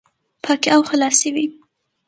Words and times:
پاکي 0.43 0.69
او 0.75 0.81
خلاصي 0.89 1.29
وي، 1.35 1.45